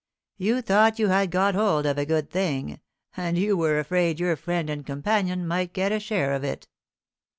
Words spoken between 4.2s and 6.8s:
friend and companion might get a share of it."